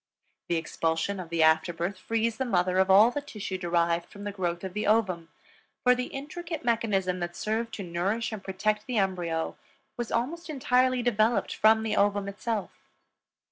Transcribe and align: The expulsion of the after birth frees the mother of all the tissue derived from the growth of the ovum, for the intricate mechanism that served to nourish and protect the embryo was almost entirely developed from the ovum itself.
The 0.49 0.55
expulsion 0.55 1.19
of 1.19 1.29
the 1.29 1.43
after 1.43 1.71
birth 1.71 1.99
frees 1.99 2.37
the 2.37 2.43
mother 2.43 2.79
of 2.79 2.89
all 2.89 3.11
the 3.11 3.21
tissue 3.21 3.59
derived 3.59 4.09
from 4.09 4.23
the 4.23 4.31
growth 4.31 4.63
of 4.63 4.73
the 4.73 4.87
ovum, 4.87 5.29
for 5.83 5.93
the 5.93 6.05
intricate 6.07 6.65
mechanism 6.65 7.19
that 7.19 7.35
served 7.35 7.71
to 7.75 7.83
nourish 7.83 8.31
and 8.31 8.43
protect 8.43 8.87
the 8.87 8.97
embryo 8.97 9.57
was 9.97 10.11
almost 10.11 10.49
entirely 10.49 11.03
developed 11.03 11.53
from 11.53 11.83
the 11.83 11.95
ovum 11.95 12.27
itself. 12.27 12.71